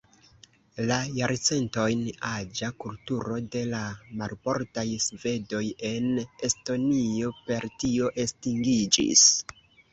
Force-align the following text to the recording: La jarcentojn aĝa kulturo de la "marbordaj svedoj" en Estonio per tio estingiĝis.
La 0.91 0.95
jarcentojn 1.17 2.01
aĝa 2.29 2.69
kulturo 2.85 3.37
de 3.57 3.61
la 3.75 3.83
"marbordaj 4.23 4.87
svedoj" 5.05 5.63
en 5.93 6.11
Estonio 6.51 7.33
per 7.47 7.71
tio 7.85 8.13
estingiĝis. 8.29 9.31